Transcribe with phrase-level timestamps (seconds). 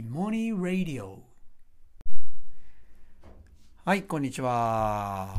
[0.00, 1.18] イモニーラディオ
[3.84, 5.34] はいこんにちは。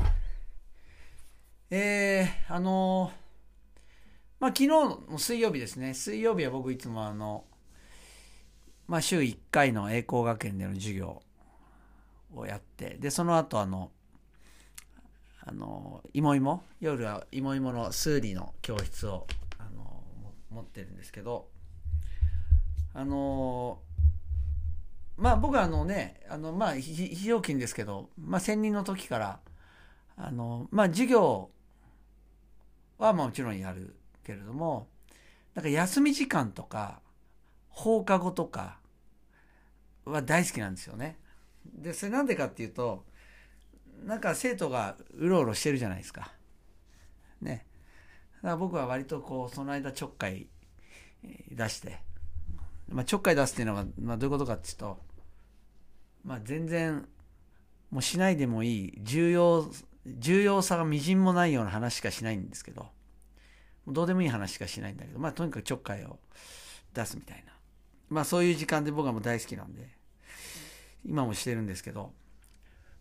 [1.72, 3.12] えー、あの
[4.40, 5.96] まあ昨日の水曜日ですね。
[5.96, 7.46] 水曜日は僕いつもあの
[8.88, 11.24] まあ週1回の栄光学園での授業
[12.36, 13.90] をやってでその後あの
[15.44, 19.26] あのいもいも夜はいもいもの数理の教室を
[19.58, 20.04] あの
[20.52, 21.48] 持ってるんですけど
[22.94, 23.80] あの
[25.22, 29.40] まあ僕はあのねあのまあ非常勤ですけど、まあ、専任の時から
[30.18, 31.52] あのまあ授業
[32.98, 34.88] はもちろんやるけれども
[35.54, 37.02] なんか休み時間とか
[37.70, 38.80] 放課後とか
[40.06, 41.20] は大好きなんですよね。
[41.66, 43.06] でそれなんでかっていうと
[44.04, 46.32] なんか生徒がうろうろしてるじゃないですか。
[47.42, 47.68] ね。
[48.38, 50.48] だから僕は割とこうその間ちょっかい
[51.52, 52.00] 出して
[52.92, 55.00] まあ、ちょっかい出すっていうのは、まあ、どういうことかっていうと、
[56.24, 57.08] まあ、全然
[57.90, 59.70] もうしないでもいい重要
[60.06, 62.88] 重要さがみじんもないような話しかしないんですけど
[63.88, 66.20] どうでもいい話しかしないんだけど、まあ、とにかくちょっかいを
[66.94, 67.54] 出すみたいな、
[68.10, 69.88] まあ、そういう時間で僕はもう大好きなんで
[71.06, 72.12] 今もしてるんですけど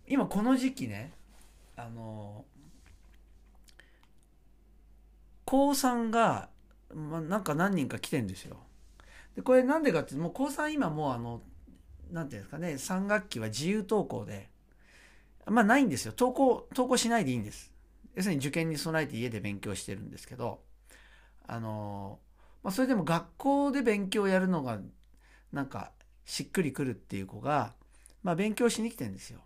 [0.06, 1.12] 今この時期ね
[1.76, 2.44] あの
[5.44, 6.48] 高3が、
[6.94, 8.56] まあ、なんか何人か来てんですよ。
[9.34, 11.40] でこれなんでかってもう高3今もうあの
[12.12, 14.48] なんていうんですかね3学期は自由登校で
[15.46, 17.72] まあないんですよ登校登校しないでいいんです
[18.14, 20.60] 要するに受験に備えて家で勉強してるんですけど
[21.46, 22.18] あの
[22.62, 24.78] まあ、それでも学校で勉強やるのが
[25.52, 25.92] なんか
[26.24, 27.74] しっくりくるっていう子が、
[28.22, 29.40] まあ、勉強しに来てんですよ。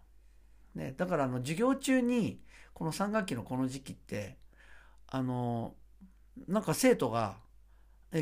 [0.74, 2.40] ね、だからあの授業中に
[2.72, 4.36] この3学期のこの時期って
[5.06, 5.74] あの
[6.48, 7.36] なんか生徒が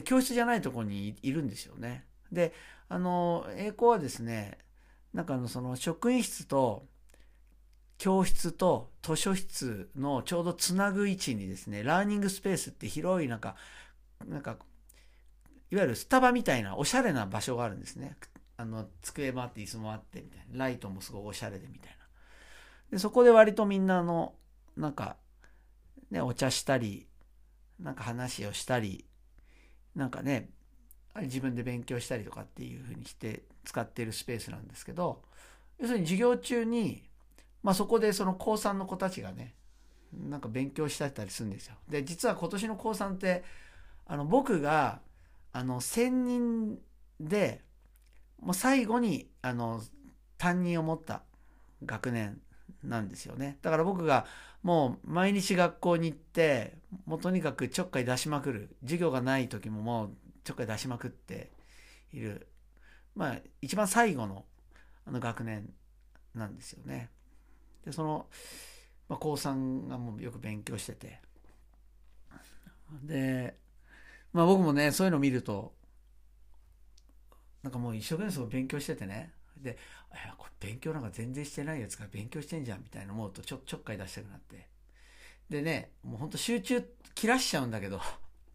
[0.04, 2.04] 教室じゃないとこにいるんですよね。
[2.32, 2.52] で、
[2.88, 4.58] あの、栄光はですね、
[5.12, 6.86] なんかあの、その職員室と
[7.98, 13.54] 教室と図書室のちょうどつなぐ位置にですね、ラーニングスペースって広いなんか、
[14.26, 14.56] なんか、
[15.70, 18.16] いわゆるスタバみたいなおしゃれな場所があるんですね。
[18.56, 20.58] あの、机もあって椅子もあってみたいな。
[20.58, 21.96] ライトもすごいおしゃれでみたいな。
[22.90, 24.34] で、そこで割とみんなあの、
[24.76, 25.16] なんか、
[26.10, 27.06] ね、お茶したり、
[27.78, 29.06] なんか話をしたり、
[29.94, 30.50] なんかね
[31.20, 35.22] 自分で勉強したりとかっていうふうにして使っているスペースなんですけど
[35.78, 37.02] 要するに授業中に、
[37.62, 39.54] まあ、そこでその高3の子たちがね
[40.28, 41.74] なんか勉強したりするんですよ。
[41.88, 43.44] で実は今年の高3って
[44.06, 45.00] あの僕が
[45.52, 46.78] あの専任
[47.20, 47.62] で
[48.40, 49.80] もう最後にあの
[50.38, 51.22] 担任を持った
[51.84, 52.40] 学年
[52.84, 53.58] なんですよね。
[53.62, 54.26] だから僕が
[54.62, 56.74] もう毎日学校に行って、
[57.06, 58.76] もうとにかくちょっかい出しまくる。
[58.82, 60.10] 授業がない時ももう
[60.44, 61.50] ちょっかい出しまくって
[62.12, 62.48] いる。
[63.14, 64.44] まあ一番最後の
[65.06, 65.72] あの学年
[66.34, 67.10] なんですよね。
[67.84, 68.26] で、その、
[69.08, 71.20] まあ、高3がもうよく勉強してて。
[73.02, 73.56] で、
[74.32, 75.74] まあ僕もね、そういうの見ると、
[77.62, 79.32] なんかもう一生懸命勉強しててね。
[79.56, 79.78] で、
[80.36, 84.68] これ勉強なんか全然してないやつが勉強してんじゃんみたいな思うとちょちょっかい出したくなって。
[85.48, 86.82] でね、もうほんと集中
[87.14, 88.00] 切らしちゃうんだけど、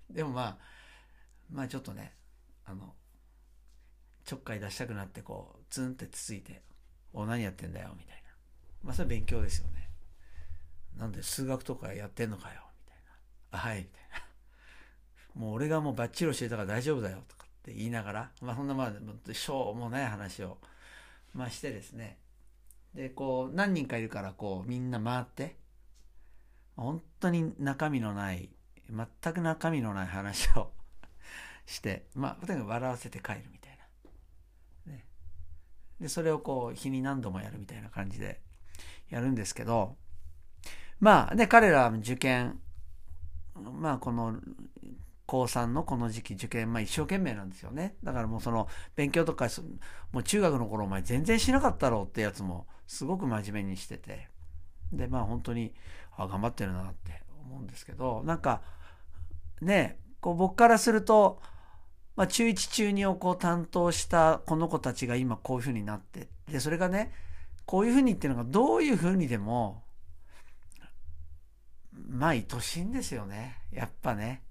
[0.10, 0.58] でもまあ、
[1.52, 2.14] まあちょっとね、
[2.66, 2.94] あの、
[4.26, 6.62] ちょっかい出したくなってこう、ツンってつついて、
[7.14, 8.30] お、何やってんだよみたいな。
[8.84, 9.90] まあそれ勉強ですよね。
[10.98, 13.12] なんで数学とかやってんのかよみたいな。
[13.52, 14.02] あ、はい、みたい
[15.36, 15.42] な。
[15.42, 20.58] もう俺がもうバッチリ教えたから大丈夫だよとかって言いながら、まあそんなまあ、しょうもない話を、
[21.34, 22.18] まあ、してですね
[22.94, 25.56] でこう何人かいるからこうみんな回って
[26.76, 28.50] 本当に中身のない
[28.90, 30.67] 全く中身のない話を
[31.68, 33.78] してまあとにかく笑わせて帰るみたい
[34.88, 35.06] な、ね、
[36.00, 38.42] でそれをこう日に何度もやるみたいな感じで
[39.12, 39.96] やるんですけど
[41.00, 42.60] まあで彼らは受験
[43.56, 44.40] まあこの
[45.28, 47.96] 高3のこの時期受験、まあ一生懸命なんですよね。
[48.02, 49.50] だからもうその勉強とか、
[50.14, 54.30] もう中学の頃お前全然しなかったろうってやつもすごく真面目にしてて。
[54.94, 55.74] で、まあ本当に、
[56.16, 58.62] あ、頑張ってるなって思うんですけど、なんか、
[59.62, 61.42] ね、こう僕からすると、
[62.18, 67.14] まあ中1中2をこう担当したこの子たちが今こういう風になって、で、それがね、
[67.66, 69.84] こういう風にっていうのがどういう風にでも、
[72.10, 73.58] まあ愛しいんですよね。
[73.72, 74.44] やっぱね。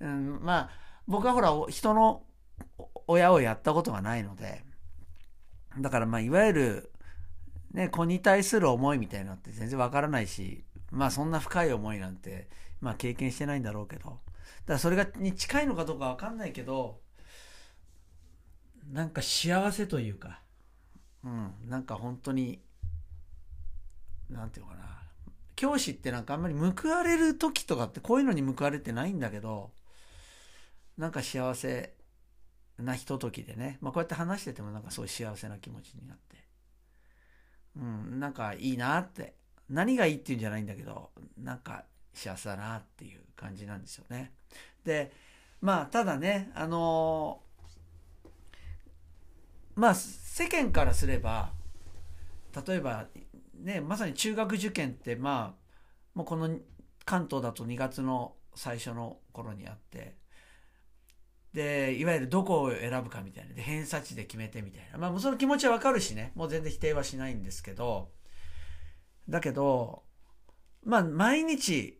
[0.00, 0.70] うん、まあ
[1.06, 2.22] 僕はほら人の
[3.06, 4.64] 親をやったことがないので
[5.78, 6.92] だからまあいわゆる
[7.72, 12.48] ね子に対する思いみたいなのって全然わからないしまあそんな深い思いなんて
[12.80, 14.20] まあ経験してないんだろうけど
[14.60, 17.00] だからそれがに近いのかどうかわかんないけど
[18.92, 20.40] なんか幸せというか、
[21.24, 22.60] うん、なんか本当に、
[24.28, 24.84] なんていうのかな。
[25.54, 29.70] 教師ってなんかあんまり報われる時とかってこういうのに報われてないんだけど、
[30.96, 31.94] なんか幸せ
[32.78, 36.36] なひとときでね、まあこうやって話しててもなんかそういう幸せな気持ちになって、
[37.76, 39.34] うん、なんかいいなって、
[39.68, 44.32] 何がいいっていうんじゃないんだけど、なんか幸せだなっていう感じなんですよね。
[44.84, 45.12] で、
[45.60, 47.42] まあただね、あの
[49.74, 51.52] まあ世間からすれば
[52.66, 53.06] 例えば
[53.62, 55.60] ねまさに中学受験ってまあ
[56.14, 56.50] もうこの
[57.04, 60.16] 関東だと2月の最初の頃にあって
[61.54, 68.10] でいわゆるどこを選ぶかみたいなで偏差値で決めてみたいなまあその気持ちはわかるしねもう全然否定はしないんですけど
[69.28, 70.02] だけど
[70.84, 71.99] まあ毎日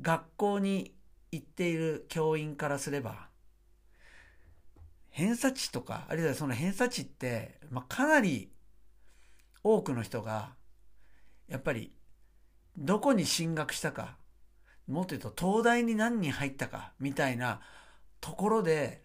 [0.00, 0.94] 学校に
[1.32, 3.28] 行っている教員からすれば
[5.10, 8.50] 偏差値とかあるいはその偏差値って、まあ、かなり
[9.64, 10.50] 多くの人が
[11.48, 11.92] やっぱり
[12.76, 14.16] どこに進学したか
[14.86, 17.60] もっと言うと東大に何人入ったかみたいな
[18.20, 19.02] ところで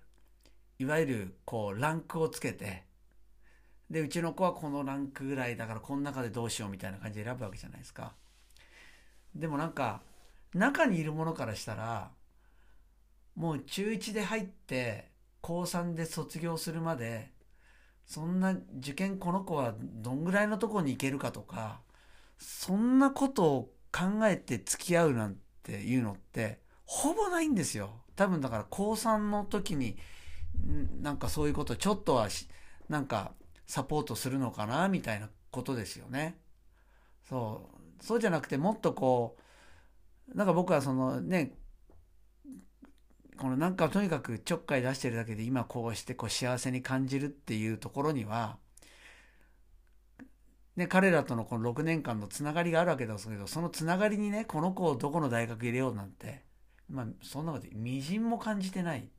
[0.79, 2.83] いわゆるこうランクをつけて
[3.89, 8.13] でうちの子はこのランクぐらいだからこの中でどうしようみたいな感じで選ぶわけじゃないですか。
[9.35, 10.01] でもなんか
[10.53, 12.11] 中にいるものからしたら
[13.35, 15.09] もう中1で入って
[15.41, 17.31] 高3で卒業するまで
[18.05, 21.79] そんな受験この子はどんぐらいのとこに行けるかとか
[22.37, 28.01] そんなことを考えて付き合うなんていうのってほぼないんですよ。
[28.15, 29.97] 多分だから高3の時に
[31.01, 32.49] なんかそういうことちょっとはし
[32.89, 33.31] なんか
[33.67, 36.37] サポートするのかなみたいなことですよね。
[37.27, 37.69] そ
[37.99, 38.03] う。
[38.03, 39.41] そうじゃなくてもっとこう
[40.33, 41.53] なんか僕はそのね
[43.37, 48.57] このなんかとにかくちょっかい出してるだけで今こうしてこう幸せに感じるっていうところには、
[50.75, 56.43] ね、彼らとのこの6年間のつながりがあるわけですけどそのつながりにねこの子をどこの大学入れようなんて、
[56.87, 59.09] まあ、そんなことみじんも感じてない。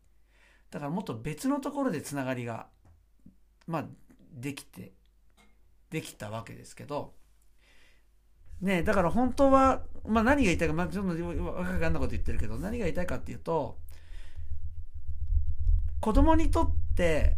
[0.71, 2.69] だからもっと別のところでつながりが
[3.67, 3.85] まあ
[4.33, 4.93] できて
[5.91, 7.13] できたわけですけど
[8.63, 13.77] ねだから本当は、まあ、何が言いたいか、まあ、ちょっとわかんなこと言ってるけど何が言いたいかっていうと
[16.01, 17.37] 子供にとって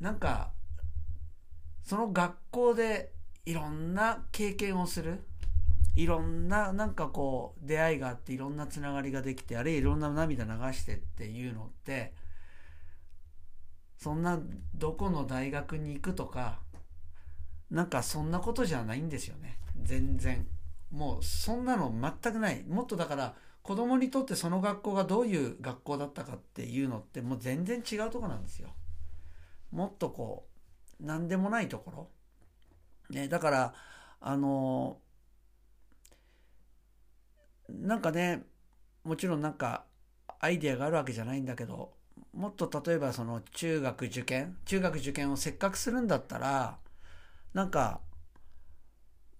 [0.00, 0.50] なんか
[1.84, 3.12] その学校で
[3.46, 5.24] いろんな経験をする。
[5.96, 12.14] いろんななんかこう出会いがあっていろんなつながりができてあるいはいろんな涙流してっていうのって
[13.98, 14.40] そんな
[14.74, 16.60] どこの大学に行くとか
[17.70, 19.58] なんかそんなことじゃないんですよね。
[19.82, 20.46] 全然。
[20.90, 22.64] もうそんなの全くない。
[22.64, 28.70] もっとだから子供にとってその学校がどういう学校だったかっていうのってもう全然違うとこなんですよ。
[29.70, 30.46] もっとこ
[31.00, 32.08] う何でもないところ。
[33.10, 33.74] ねだから
[34.20, 34.98] あの
[37.68, 38.42] なんかね
[39.04, 39.84] もちろんなんか
[40.40, 41.92] アイデアがあるわけじゃないんだけど
[42.32, 46.78] もっと例えばその中学受験中学受験をせっかくするんだったら
[47.54, 48.00] なんか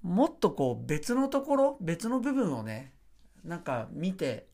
[0.03, 2.93] もっとこう別のところ別の部分をね
[3.45, 4.49] なんか見て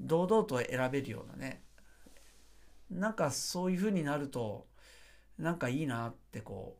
[0.00, 1.62] 堂々と選べるようなね
[2.90, 4.66] なんかそういう風になると
[5.38, 6.76] なんかいいなってこ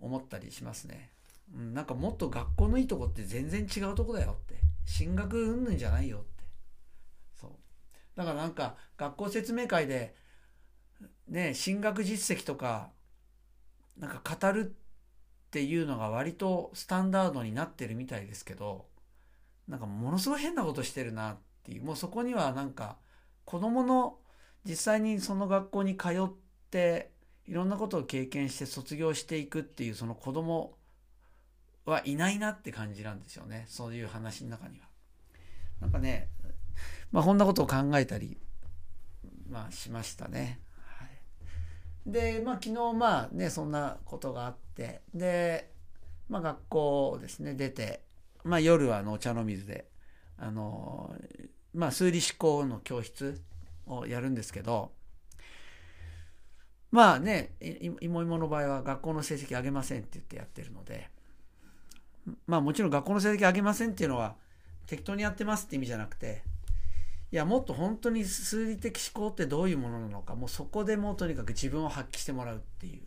[0.00, 1.10] う思ったりしますね、
[1.54, 4.56] うん、なんかもっと学校のいいとこって全然違うとこだよって。
[4.86, 6.44] 進学云々じゃないよって。
[7.40, 7.50] そう。
[8.14, 10.14] だからなんか学校説明会で
[11.28, 12.90] ね進学実績とか
[13.98, 14.85] なんか語るって
[15.50, 18.86] ていうのが割とスタンダードになってるみたいですけど
[19.68, 22.96] なんかものすごい変なことしてるなっていうもうそこにはなんか
[23.44, 24.18] 子供の
[24.64, 26.30] 実際にその学校に通っ
[26.70, 27.10] て
[27.46, 30.76] いろんなことを経験して卒業していくっていうその子供
[31.84, 34.86] はいないなって感じなんですよねそういう話の中には。
[35.80, 36.28] なんかね
[37.12, 38.38] まあこんなことを考えたり、
[39.48, 40.60] まあ、しましたね。
[42.06, 45.70] でまあ昨日まあねそんなことがあってで、
[46.28, 48.06] まあ、学校ですね出て
[48.46, 49.86] まあ、夜はあのお茶の水で、
[50.38, 51.14] あの
[51.74, 53.42] まあ、数理思考の教室
[53.86, 54.92] をやるんですけど、
[56.92, 57.50] まあね、
[58.00, 61.10] 妹妹の場合は学校の成績上げませんって言ってやってるので、
[62.46, 64.36] まあもちろん学校の成績上げませんっていうのは
[64.86, 66.42] 適当にやってますって意味じゃなくて、
[67.32, 73.02] いやもっと本当に数理的思考ってどういうものなのか、もうそこでもうとにかく自分を発揮してもらうっていう、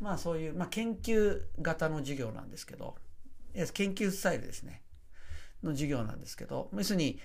[0.00, 2.96] まあそういう、まあ研究型の授業なんですけど、
[3.72, 4.82] 研究スタイルですね。
[5.62, 6.68] の授業なんですけど。
[6.74, 7.18] 要するに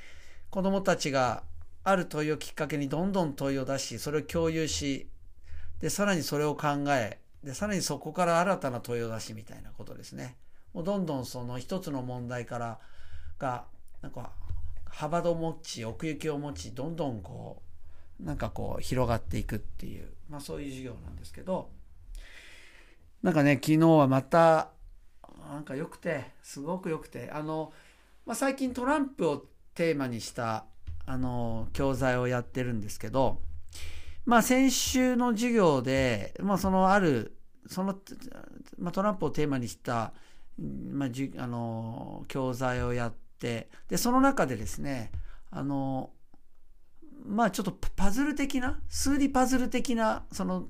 [0.49, 1.43] 子どもたちが
[1.83, 5.09] ある問いをきっかけにどんどん問いを出しそれを共有し
[5.79, 10.37] でさらにそれを考えでさらにそこから新たな問いを出しみたいなことですね。
[10.73, 12.79] もうどんどんその一つの問題から
[13.37, 13.65] が
[14.01, 14.31] なんか
[14.89, 17.61] 幅を持ち奥行きを持ちどんどんこ
[18.21, 21.69] うなんかこう広がっていくっていう、まあ、そういう授業なんですけど
[23.23, 24.69] なんかね昨日はまた
[25.49, 27.71] なんか良くてすごく良くてあの、
[28.25, 30.65] まあ、最近トランプをテーマにした
[31.05, 33.39] あの教材をやってるんですけど
[34.25, 37.95] まあ先週の授業で、まあ、そのあるその、
[38.77, 40.13] まあ、トランプをテーマにした、
[40.91, 45.11] まあ、じあの教材をやってでその中でですね
[45.51, 46.11] あの
[47.25, 50.67] まあちょっとパズル的な数理パズル的なその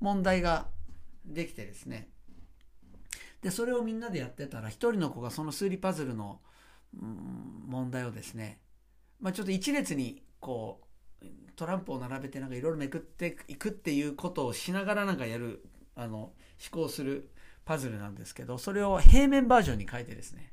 [0.00, 0.68] 問題が
[1.24, 2.08] できてですね。
[3.42, 6.40] でそれをみんなでやってたら一人の子がその数理パズルの、
[6.92, 8.60] 問題をですね、
[9.20, 10.80] まあ、ちょっと一列にこ
[11.22, 15.64] うトランプを並べてなんかいろいろめくっていくっていうことをしながらなんかやる
[15.94, 16.32] あの思
[16.70, 17.28] 考する
[17.66, 20.52] パズルなんですけどそれを平面バージョンに変えてですね。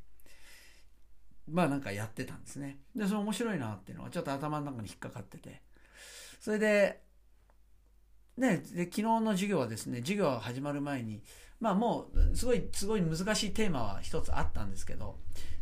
[1.48, 2.80] まあなんかやってたんですね。
[2.96, 5.62] でそれ面白いなっていうのはちょっと頭の中に引っかかってて。
[6.40, 7.02] それで
[8.38, 11.24] ねで昨日の授業はですね授業が始まる前に
[11.60, 15.18] まあもうすごいすごい難しいテーマは一つあったんですけど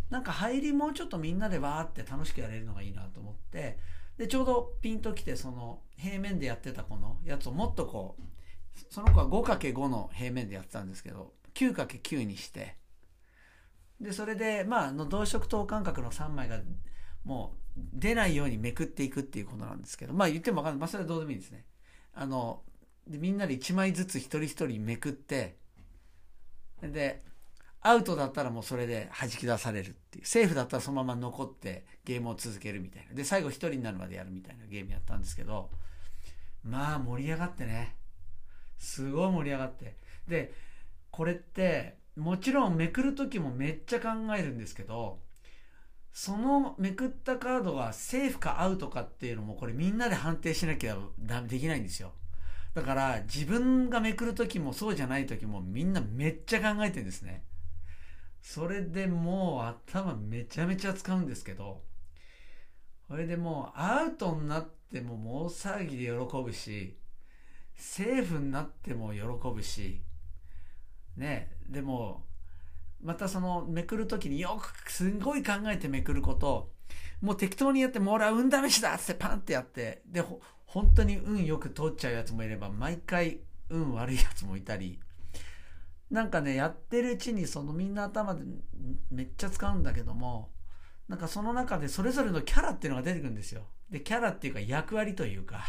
[0.09, 3.77] なんか入りもうちょっとみんなでわーって楽しくやれるのがいいなと思って
[4.17, 8.23] でちょうどピンときてその平面でやってたこのやつをもっとこう
[8.93, 12.75] その子は 5×5 の平面でやってたんですけど 9×9 にして
[14.03, 16.59] でそれでまあの同色等間隔の3枚が
[17.23, 21.65] もう出ないようにめくっていくっていうことなんですけどまあ言っても分かんないまあそれはどうでもいいですね
[22.13, 22.61] あの
[23.07, 25.55] でみんなで1枚ずつ一人一人めくって
[26.91, 27.23] で、
[27.81, 30.25] アウトだったらもうそれで弾き出されるっていう。
[30.25, 33.13] セーフだったらそのまま残ってゲームを続けるみたいな。
[33.13, 35.69] で、最後一人になるまでやるみたいなゲームやったんですけど、
[36.63, 37.95] まあ盛り上がってね。
[38.77, 39.97] すごい盛り上がって。
[40.27, 40.53] で、
[41.11, 45.19] これって、もちろんめくる時もめっちゃ考えるんですけど、
[46.11, 50.95] そのめくったカードがセーフかアウトかっていうのもこれみんなで判定しなきゃ
[51.47, 52.13] できないんですよ。
[52.75, 57.43] だから自分がめくる時もそうじゃない時もみんなめっちゃ考えてんですね。
[58.41, 61.81] それでもう頭めちゃめちゃ使うんですけど、
[63.07, 66.97] これでもうアウトになってももう騒ぎで喜ぶし、
[67.75, 69.21] セーフになっても喜
[69.53, 70.01] ぶし、
[71.17, 72.25] ね、でも、
[73.01, 76.71] またそのめくる時によくすんごい考えてめくること、
[77.21, 80.41] もう適当にやってもらう運試しだってパンってやって、でほ、
[80.73, 84.99] 本当に運よく通っちゃうやつもいれば毎回運悪いやつもいたり
[86.09, 88.41] なんかねやってるうちにそのみんな頭で
[89.11, 90.49] めっちゃ使うんだけども
[91.07, 93.65] なんかその中でそれぞれのキャラっていうのが出てくるんですよ。
[93.91, 95.63] でキャラっていうか役割というか。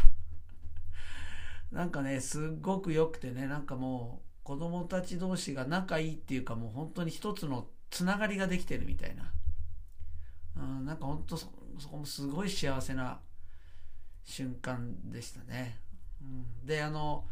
[1.70, 9.32] なんかねすっごく良くてねなんかもう子供たち同士が仲いいっていうかもう本当に一つのつながりができてるみたいな、
[10.56, 11.48] うん、なんか本当そ
[11.90, 13.18] こもすごい幸せな
[14.24, 15.78] 瞬間でしたね。
[16.20, 17.24] うん、で、あの、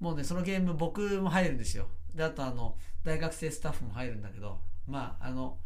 [0.00, 1.88] もうね、そのゲーム僕も入るんですよ。
[2.14, 5.58] で、あとあの、大学生スタッフも入るんだけど、まあ、あの、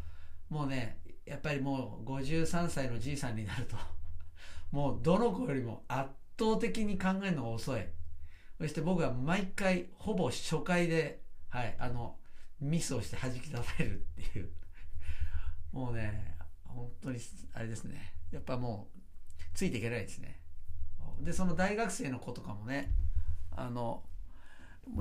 [0.49, 3.77] もうね、やっぱりもう53歳のじいさんになると、
[4.71, 7.85] もうどの子よりも圧倒的に考えるのが遅い。
[8.63, 12.15] そして僕は毎回、ほぼ初回で、はい、あの、
[12.59, 14.49] ミスをして弾き出されるっていう。
[15.71, 17.19] もうね、本当に、
[17.53, 18.13] あれですね。
[18.31, 18.99] やっぱもう、
[19.53, 20.43] ついていけないですね。
[21.23, 22.91] でその大学生の子とかもね
[23.55, 24.03] あの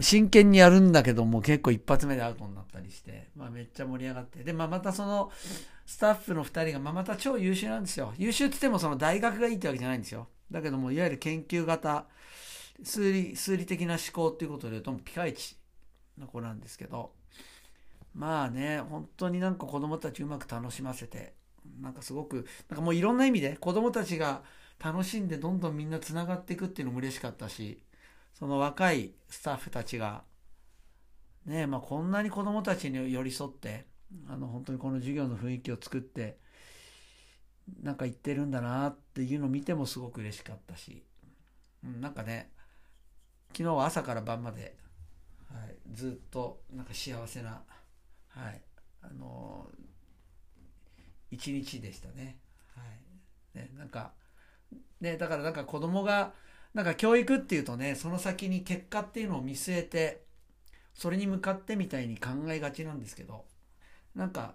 [0.00, 5.32] 真剣にやるんだけども結構一発目でアウトになったりして、まあ、めっちゃ盛り上がってで、まあ、またその
[5.86, 12.06] スタッフの2人が、まあ、また超優秀なんですよ優秀って言ってもその大学がいいってわけじゃないんですよだけどもいわゆる研究型
[12.82, 15.56] 数理数理的な思考っていうことで言うとピカイチ
[16.18, 17.12] の子なんですけど
[18.14, 21.34] まあね本当になんか子供たちうまく楽しませて
[21.80, 24.42] なんかすごくなんかもういろんな意味で子供たちが
[24.82, 27.80] 楽しんでどんどんみんなつながっていくっていうのも嬉しかったし
[28.34, 30.24] その若いスタッフたちが
[31.46, 33.86] ねまあ、こんなに子どもたちに寄り添って
[34.28, 36.38] あの本当にこの授業の雰囲気を作って
[37.82, 41.02] なんか言ってるんだなっていうのを見てもすごく嬉しかったし、
[41.84, 42.50] うん、なんかね
[43.52, 44.76] 昨日は朝から晩まで、
[45.52, 47.62] はい、ずっとなんか幸せな、
[48.28, 48.60] はい、
[49.02, 52.38] あのー、一日でしたね。
[52.74, 52.82] は
[53.54, 54.12] い、ねなんか
[55.02, 56.32] ね、だからなんか子供が、
[56.74, 60.22] なんか教育っていうとね、その先に結果っていうのを見据えて、
[60.94, 63.44] それに向かってみたいに考えがちなんですけど、
[64.14, 64.54] なんか、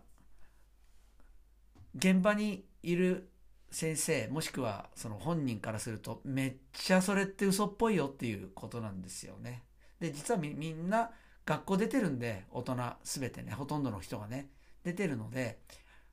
[1.96, 3.30] 現場にいる
[3.69, 9.63] 先生もしくはその本人からするとめっちゃそれって嘘っぽいよっていうことなんですよね。
[10.00, 11.12] で実はみみんな
[11.45, 14.50] 学校出てるんで大人全てねほとんどの人がね
[14.83, 15.59] 出てるので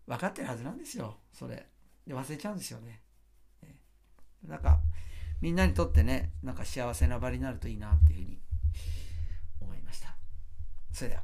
[0.06, 1.66] 分かってるはずなんですよそれ
[2.06, 3.00] で忘れちゃうんですよね。
[3.62, 3.76] ね
[4.46, 4.80] なんか
[5.40, 8.38] みんなにとってねなんか幸せな場になるといいなっていうふうに
[9.60, 10.16] 思いました。
[10.92, 11.22] それでは